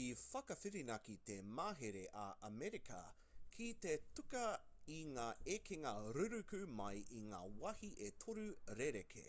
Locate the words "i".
0.00-0.02, 4.98-5.00, 7.22-7.24